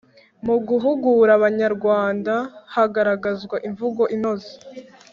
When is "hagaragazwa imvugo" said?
2.75-4.03